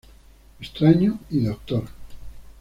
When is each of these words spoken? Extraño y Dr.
Extraño 0.59 1.15
y 1.29 1.41
Dr. 1.43 1.85